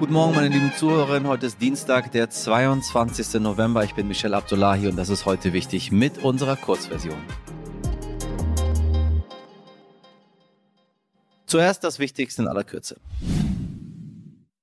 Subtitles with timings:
[0.00, 1.28] Guten Morgen, meine lieben Zuhörerinnen.
[1.28, 3.38] Heute ist Dienstag, der 22.
[3.38, 3.84] November.
[3.84, 7.18] Ich bin Michelle Abdullahi und das ist heute wichtig mit unserer Kurzversion.
[11.44, 12.96] Zuerst das Wichtigste in aller Kürze.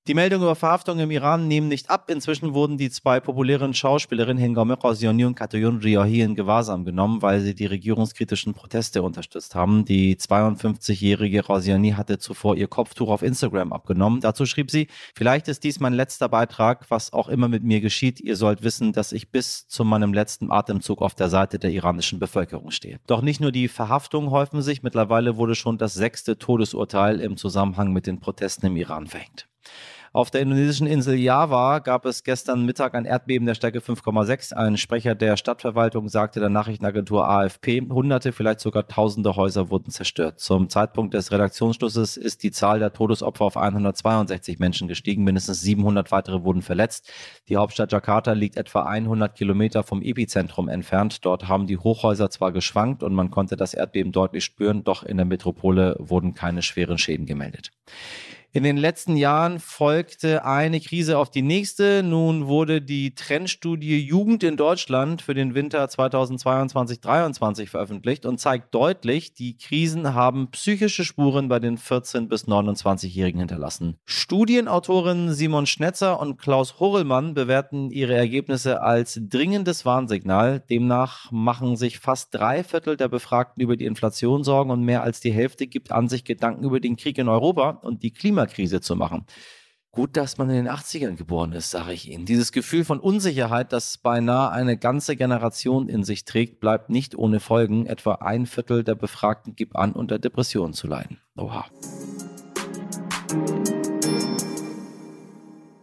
[0.08, 2.10] Die Meldungen über Verhaftungen im Iran nehmen nicht ab.
[2.10, 7.42] Inzwischen wurden die zwei populären Schauspielerinnen Hengame Rosioni und Katoyun Riahi in Gewahrsam genommen, weil
[7.42, 9.84] sie die regierungskritischen Proteste unterstützt haben.
[9.84, 14.22] Die 52-jährige Rosioni hatte zuvor ihr Kopftuch auf Instagram abgenommen.
[14.22, 18.22] Dazu schrieb sie, vielleicht ist dies mein letzter Beitrag, was auch immer mit mir geschieht.
[18.22, 22.18] Ihr sollt wissen, dass ich bis zu meinem letzten Atemzug auf der Seite der iranischen
[22.18, 23.02] Bevölkerung stehe.
[23.08, 27.92] Doch nicht nur die Verhaftungen häufen sich, mittlerweile wurde schon das sechste Todesurteil im Zusammenhang
[27.92, 29.50] mit den Protesten im Iran verhängt.
[30.14, 34.54] Auf der indonesischen Insel Java gab es gestern Mittag ein Erdbeben der Stärke 5,6.
[34.54, 40.40] Ein Sprecher der Stadtverwaltung sagte der Nachrichtenagentur AFP, hunderte, vielleicht sogar tausende Häuser wurden zerstört.
[40.40, 45.24] Zum Zeitpunkt des Redaktionsschlusses ist die Zahl der Todesopfer auf 162 Menschen gestiegen.
[45.24, 47.12] Mindestens 700 weitere wurden verletzt.
[47.50, 51.26] Die Hauptstadt Jakarta liegt etwa 100 Kilometer vom Epizentrum entfernt.
[51.26, 55.18] Dort haben die Hochhäuser zwar geschwankt und man konnte das Erdbeben deutlich spüren, doch in
[55.18, 57.72] der Metropole wurden keine schweren Schäden gemeldet.
[58.54, 62.02] In den letzten Jahren folgte eine Krise auf die nächste.
[62.02, 69.34] Nun wurde die Trendstudie Jugend in Deutschland für den Winter 2022-23 veröffentlicht und zeigt deutlich,
[69.34, 73.98] die Krisen haben psychische Spuren bei den 14- bis 29-Jährigen hinterlassen.
[74.06, 80.62] Studienautoren Simon Schnetzer und Klaus Horrellmann bewerten ihre Ergebnisse als dringendes Warnsignal.
[80.70, 85.20] Demnach machen sich fast drei Viertel der Befragten über die Inflation Sorgen und mehr als
[85.20, 88.82] die Hälfte gibt an sich Gedanken über den Krieg in Europa und die Klima Klimakrise
[88.82, 89.26] zu machen.
[89.92, 92.26] Gut, dass man in den 80ern geboren ist, sage ich Ihnen.
[92.26, 97.40] Dieses Gefühl von Unsicherheit, das beinahe eine ganze Generation in sich trägt, bleibt nicht ohne
[97.40, 97.88] Folgen.
[97.88, 101.20] Etwa ein Viertel der Befragten gibt an, unter Depressionen zu leiden.
[101.36, 101.66] Oha.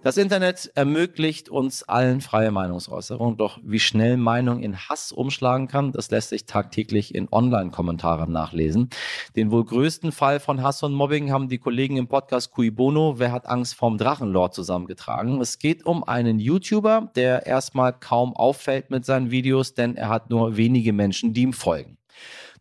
[0.05, 5.93] Das Internet ermöglicht uns allen freie Meinungsäußerung, doch wie schnell Meinung in Hass umschlagen kann,
[5.93, 8.91] das lässt sich tagtäglich in Online-Kommentaren nachlesen.
[9.35, 13.19] Den wohl größten Fall von Hass und Mobbing haben die Kollegen im Podcast Cui Bono,
[13.19, 15.41] Wer hat Angst vorm Drachenlord zusammengetragen.
[15.41, 20.29] Es geht um einen YouTuber, der erstmal kaum auffällt mit seinen Videos, denn er hat
[20.29, 21.97] nur wenige Menschen, die ihm folgen.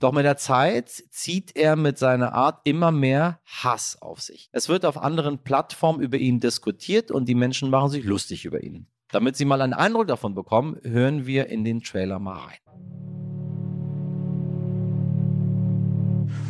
[0.04, 4.50] Doch mit der Zeit zieht er mit seiner Art immer mehr Hass auf sich.
[4.52, 8.62] Es wird auf anderen Plattformen über ihn diskutiert und die Menschen machen sich lustig über
[8.62, 8.88] ihn.
[9.14, 12.58] Damit Sie mal einen Eindruck davon bekommen, hören wir in den Trailer mal rein.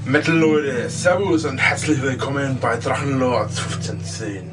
[0.05, 4.49] Metal Leute, Servus und herzlich willkommen bei Drachenlord 1510.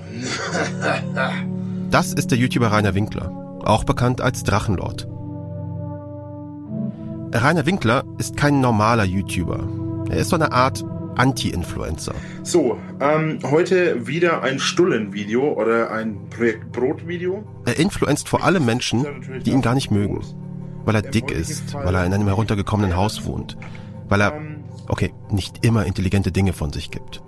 [1.90, 3.30] das ist der YouTuber Rainer Winkler,
[3.64, 5.08] auch bekannt als Drachenlord.
[7.32, 9.68] Rainer Winkler ist kein normaler YouTuber.
[10.10, 12.14] Er ist so eine Art Anti-Influencer.
[12.42, 17.44] So, ähm, heute wieder ein Stullen-Video oder ein Projekt Brot-Video.
[17.66, 20.20] Er influenzt vor allem Menschen, die ihn gar nicht mögen.
[20.84, 23.56] Weil er dick ist, weil er in einem heruntergekommenen Haus wohnt,
[24.08, 24.40] weil er,
[24.88, 27.22] okay, nicht immer intelligente Dinge von sich gibt.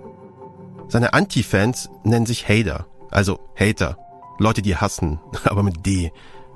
[0.89, 3.97] Seine Anti-Fans nennen sich Hater, also Hater,
[4.37, 6.11] Leute, die hassen, aber mit D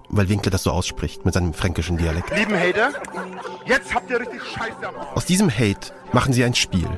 [0.09, 2.35] weil Winkler das so ausspricht mit seinem fränkischen Dialekt.
[2.35, 2.91] Lieben Hater,
[3.65, 6.89] jetzt habt ihr richtig Scheiße am Aus diesem Hate machen sie ein Spiel.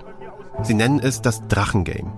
[0.63, 2.11] Sie nennen es das Drachengame.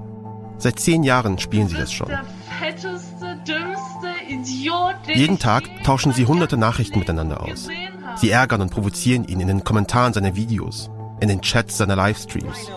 [0.58, 2.12] Seit zehn Jahren spielen sie das schon.
[2.60, 7.68] Fetteste, dümmste Idiot, Jeden Tag tauschen sie hunderte Nachrichten miteinander aus.
[8.16, 12.70] Sie ärgern und provozieren ihn in den Kommentaren seiner Videos, in den Chats seiner Livestreams.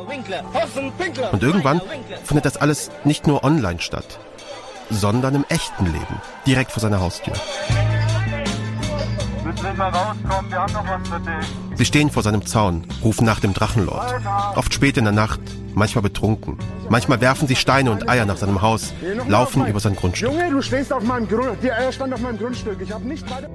[1.32, 1.82] Und irgendwann
[2.24, 4.18] findet das alles nicht nur online statt,
[4.90, 7.34] sondern im echten Leben, direkt vor seiner Haustür.
[11.74, 14.22] Sie stehen vor seinem Zaun, rufen nach dem Drachenlord.
[14.56, 15.40] Oft spät in der Nacht,
[15.74, 16.58] manchmal betrunken.
[16.88, 18.92] Manchmal werfen sie Steine und Eier nach seinem Haus,
[19.28, 20.30] laufen über sein Grundstück.
[20.30, 21.62] Junge, du stehst auf meinem Grund.
[21.62, 22.78] Die Eier stand auf meinem Grundstück.
[22.80, 23.48] Ich habe nicht weiter.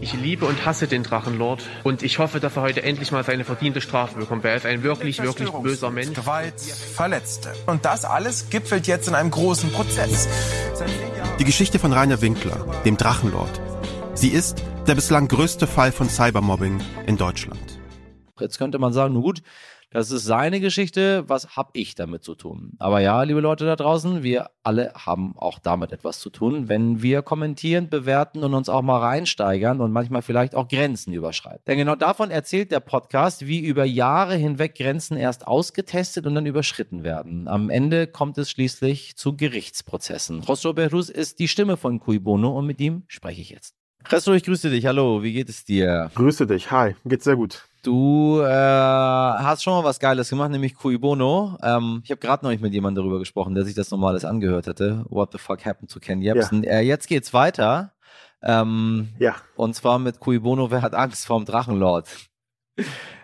[0.00, 3.44] Ich liebe und hasse den Drachenlord und ich hoffe, dass er heute endlich mal seine
[3.44, 4.44] verdiente Strafe bekommt.
[4.44, 6.14] Er ist ein wirklich, wirklich böser Mensch.
[6.14, 7.52] Gewalt, Verletzte.
[7.66, 10.28] Und das alles gipfelt jetzt in einem großen Prozess.
[11.40, 13.60] Die Geschichte von Rainer Winkler, dem Drachenlord.
[14.14, 17.80] Sie ist der bislang größte Fall von Cybermobbing in Deutschland.
[18.38, 19.42] Jetzt könnte man sagen, nun gut,
[19.90, 22.72] das ist seine Geschichte, was habe ich damit zu tun?
[22.78, 27.02] Aber ja, liebe Leute da draußen, wir alle haben auch damit etwas zu tun, wenn
[27.02, 31.62] wir kommentieren, bewerten und uns auch mal reinsteigern und manchmal vielleicht auch Grenzen überschreiten.
[31.66, 36.46] Denn genau davon erzählt der Podcast, wie über Jahre hinweg Grenzen erst ausgetestet und dann
[36.46, 37.48] überschritten werden.
[37.48, 40.40] Am Ende kommt es schließlich zu Gerichtsprozessen.
[40.40, 43.75] Rosso Berrus ist die Stimme von Cui Bono und mit ihm spreche ich jetzt.
[44.08, 44.86] Resto, ich grüße dich.
[44.86, 46.10] Hallo, wie geht es dir?
[46.14, 46.70] Grüße dich.
[46.70, 47.64] Hi, geht's sehr gut.
[47.82, 51.58] Du äh, hast schon mal was Geiles gemacht, nämlich Cui Bono.
[51.60, 54.24] Ähm, ich habe gerade noch nicht mit jemandem darüber gesprochen, der sich das nochmal alles
[54.24, 55.04] angehört hatte.
[55.08, 56.62] What the fuck happened to Ken Jebsen?
[56.62, 56.72] Ja.
[56.72, 57.94] Äh, jetzt geht's weiter.
[58.42, 59.34] Ähm, ja.
[59.56, 62.08] Und zwar mit Cui Bono, wer hat Angst vorm Drachenlord?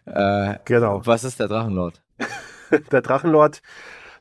[0.07, 1.01] äh, genau.
[1.05, 2.03] Was ist der Drachenlord?
[2.91, 3.63] der Drachenlord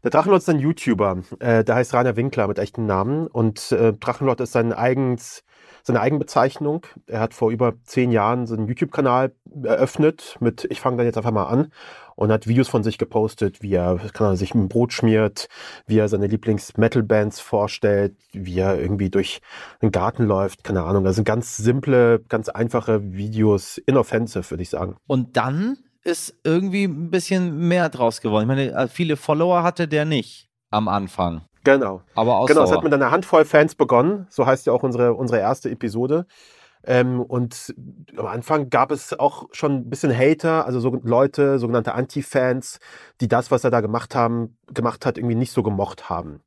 [0.03, 3.94] der Drachenlord ist ein YouTuber, äh, der heißt Rainer Winkler mit echten Namen und äh,
[3.94, 5.44] Drachenlord ist sein eigens
[5.83, 6.86] seine Eigenbezeichnung.
[7.07, 9.33] Er hat vor über zehn Jahren seinen YouTube-Kanal
[9.63, 11.71] eröffnet mit Ich fange dann jetzt einfach mal an
[12.15, 15.48] und hat Videos von sich gepostet, wie er, er sich ein Brot schmiert,
[15.88, 19.42] wie er seine Lieblings-Metal-Bands vorstellt, wie er irgendwie durch
[19.81, 21.03] den Garten läuft, keine Ahnung.
[21.03, 24.98] Das sind ganz simple, ganz einfache Videos, inoffensive, würde ich sagen.
[25.07, 28.44] Und dann ist irgendwie ein bisschen mehr draus geworden.
[28.44, 31.42] Ich meine, äh, viele Follower hatte der nicht am Anfang.
[31.63, 32.01] Genau.
[32.15, 32.56] Aber Ausdauer.
[32.56, 34.25] Genau, es hat mit einer Handvoll Fans begonnen.
[34.30, 36.25] So heißt ja auch unsere, unsere erste Episode.
[36.83, 37.75] Ähm, und
[38.18, 42.80] am Anfang gab es auch schon ein bisschen Hater, also so Leute, sogenannte Anti-Fans,
[43.21, 46.41] die das, was er da gemacht haben, gemacht hat, irgendwie nicht so gemocht haben.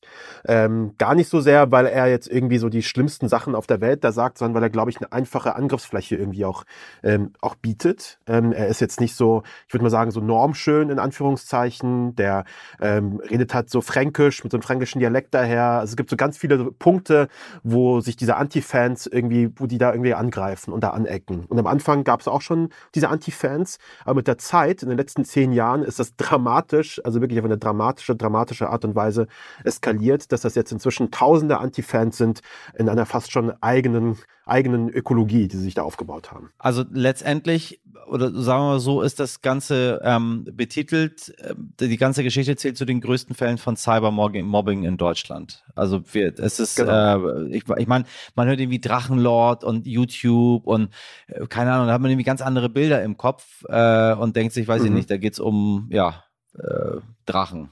[0.47, 3.81] Ähm, gar nicht so sehr, weil er jetzt irgendwie so die schlimmsten Sachen auf der
[3.81, 6.65] Welt da sagt, sondern weil er, glaube ich, eine einfache Angriffsfläche irgendwie auch,
[7.03, 8.19] ähm, auch bietet.
[8.27, 12.15] Ähm, er ist jetzt nicht so, ich würde mal sagen, so normschön in Anführungszeichen.
[12.17, 12.45] Der
[12.81, 15.65] ähm, redet halt so fränkisch, mit so einem fränkischen Dialekt daher.
[15.81, 17.29] Also es gibt so ganz viele Punkte,
[17.63, 21.45] wo sich diese Anti-Fans irgendwie, wo die da irgendwie angreifen und da anecken.
[21.47, 24.99] Und am Anfang gab es auch schon diese Anti-Fans, aber mit der Zeit, in den
[24.99, 29.27] letzten zehn Jahren, ist das dramatisch, also wirklich auf eine dramatische, dramatische Art und Weise
[29.65, 32.41] eskaliert, dass das jetzt inzwischen tausende Anti-Fans sind
[32.77, 34.17] in einer fast schon eigenen,
[34.47, 36.51] eigenen Ökologie, die sie sich da aufgebaut haben.
[36.59, 42.23] Also letztendlich, oder sagen wir mal so, ist das Ganze ähm, betitelt, äh, die ganze
[42.23, 45.65] Geschichte zählt zu den größten Fällen von Cybermobbing in Deutschland.
[45.75, 47.29] Also wir, es ist, genau.
[47.29, 50.91] äh, ich, ich meine, man hört irgendwie Drachenlord und YouTube und
[51.29, 54.53] äh, keine Ahnung, da hat man irgendwie ganz andere Bilder im Kopf äh, und denkt
[54.53, 54.89] sich, weiß mhm.
[54.89, 56.25] ich nicht, da geht es um, ja,
[56.59, 57.71] äh, Drachen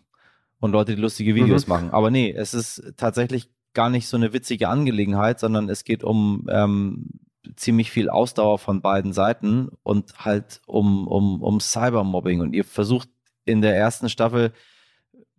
[0.63, 1.73] und Leute, die lustige Videos mhm.
[1.73, 1.91] machen.
[1.91, 6.47] Aber nee, es ist tatsächlich gar nicht so eine witzige Angelegenheit, sondern es geht um
[6.49, 7.11] ähm,
[7.57, 12.41] ziemlich viel Ausdauer von beiden Seiten und halt um, um, um Cybermobbing.
[12.41, 13.09] Und ihr versucht
[13.45, 14.53] in der ersten Staffel,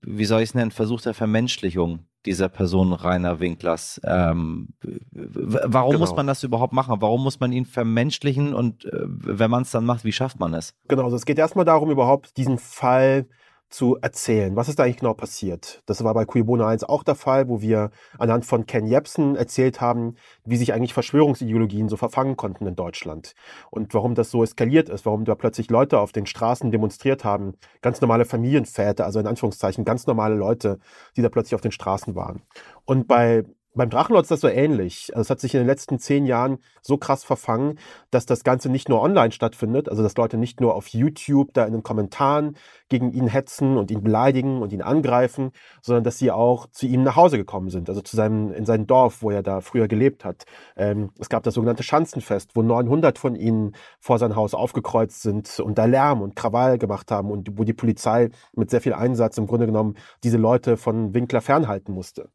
[0.01, 4.01] wie soll ich es nennen, versucht der Vermenschlichung dieser Person Rainer Winklers.
[4.03, 4.69] Ähm,
[5.11, 5.99] warum genau.
[5.99, 6.95] muss man das überhaupt machen?
[6.99, 10.53] Warum muss man ihn vermenschlichen und äh, wenn man es dann macht, wie schafft man
[10.53, 10.73] es?
[10.89, 13.27] Genau, also es geht erstmal darum, überhaupt diesen Fall
[13.73, 14.55] zu erzählen.
[14.55, 15.81] Was ist da eigentlich genau passiert?
[15.87, 17.89] Das war bei Cuyabona 1 auch der Fall, wo wir
[18.19, 20.15] anhand von Ken Jebsen erzählt haben,
[20.45, 23.33] wie sich eigentlich Verschwörungsideologien so verfangen konnten in Deutschland
[23.71, 27.55] und warum das so eskaliert ist, warum da plötzlich Leute auf den Straßen demonstriert haben,
[27.81, 30.77] ganz normale Familienväter, also in Anführungszeichen ganz normale Leute,
[31.17, 32.43] die da plötzlich auf den Straßen waren.
[32.85, 33.43] Und bei
[33.75, 35.09] beim Drachenlord ist das so ähnlich.
[35.13, 37.79] Also es hat sich in den letzten zehn Jahren so krass verfangen,
[38.11, 41.65] dass das Ganze nicht nur online stattfindet, also dass Leute nicht nur auf YouTube da
[41.65, 42.55] in den Kommentaren
[42.89, 47.03] gegen ihn hetzen und ihn beleidigen und ihn angreifen, sondern dass sie auch zu ihm
[47.03, 50.23] nach Hause gekommen sind, also zu seinem, in sein Dorf, wo er da früher gelebt
[50.23, 50.45] hat.
[50.77, 55.59] Ähm, es gab das sogenannte Schanzenfest, wo 900 von ihnen vor sein Haus aufgekreuzt sind
[55.59, 59.37] und da Lärm und Krawall gemacht haben und wo die Polizei mit sehr viel Einsatz
[59.37, 62.29] im Grunde genommen diese Leute von Winkler fernhalten musste.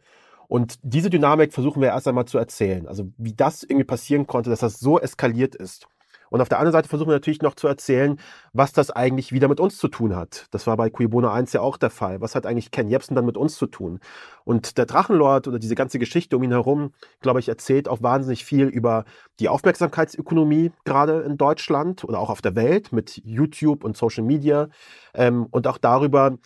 [0.48, 2.88] Und diese Dynamik versuchen wir erst einmal zu erzählen.
[2.88, 5.86] Also wie das irgendwie passieren konnte, dass das so eskaliert ist.
[6.30, 8.18] Und auf der anderen Seite versuchen wir natürlich noch zu erzählen,
[8.52, 10.46] was das eigentlich wieder mit uns zu tun hat.
[10.50, 12.20] Das war bei Cuibona 1 ja auch der Fall.
[12.20, 14.00] Was hat eigentlich Ken Jebsen dann mit uns zu tun?
[14.44, 18.44] Und der Drachenlord oder diese ganze Geschichte um ihn herum, glaube ich, erzählt auch wahnsinnig
[18.44, 19.04] viel über
[19.40, 24.68] die Aufmerksamkeitsökonomie gerade in Deutschland oder auch auf der Welt mit YouTube und Social Media
[25.14, 26.36] ähm, und auch darüber,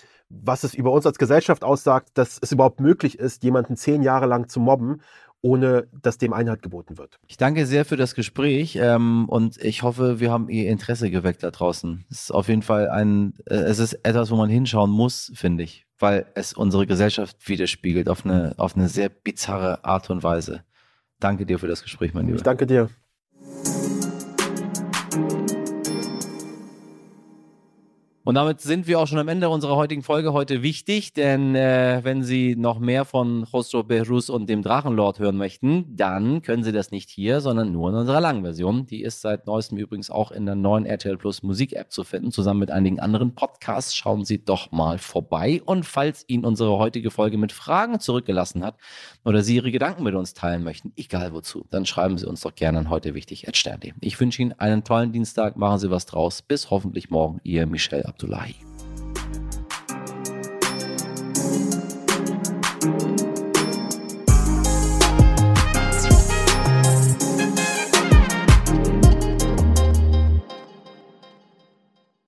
[0.41, 4.27] was es über uns als Gesellschaft aussagt, dass es überhaupt möglich ist, jemanden zehn Jahre
[4.27, 5.03] lang zu mobben,
[5.43, 7.19] ohne dass dem Einhalt geboten wird.
[7.27, 11.43] Ich danke sehr für das Gespräch ähm, und ich hoffe, wir haben Ihr Interesse geweckt
[11.43, 12.05] da draußen.
[12.11, 15.65] Es ist auf jeden Fall ein, äh, es ist etwas, wo man hinschauen muss, finde
[15.65, 20.63] ich, weil es unsere Gesellschaft widerspiegelt auf eine, auf eine sehr bizarre Art und Weise.
[21.19, 22.37] Danke dir für das Gespräch, mein Lieber.
[22.37, 22.89] Ich danke dir.
[28.25, 32.01] Und damit sind wir auch schon am Ende unserer heutigen Folge heute wichtig, denn äh,
[32.05, 36.71] wenn Sie noch mehr von Khosrow Behrus und dem Drachenlord hören möchten, dann können Sie
[36.71, 38.87] das nicht hier, sondern nur in unserer langen Version.
[38.87, 42.31] Die ist seit neuestem übrigens auch in der neuen RTL Plus Musik App zu finden,
[42.31, 43.97] zusammen mit einigen anderen Podcasts.
[43.97, 45.61] Schauen Sie doch mal vorbei.
[45.65, 48.77] Und falls Ihnen unsere heutige Folge mit Fragen zurückgelassen hat
[49.25, 52.55] oder Sie Ihre Gedanken mit uns teilen möchten, egal wozu, dann schreiben Sie uns doch
[52.55, 53.49] gerne an heute wichtig.
[54.01, 55.57] Ich wünsche Ihnen einen tollen Dienstag.
[55.57, 56.41] Machen Sie was draus.
[56.41, 57.41] Bis hoffentlich morgen.
[57.43, 58.72] Ihr Michel Abdullahi.